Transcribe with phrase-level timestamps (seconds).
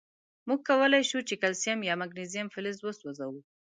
[0.47, 3.39] مونږ کولای شو چې کلسیم یا مګنیزیم فلز وسوځوو.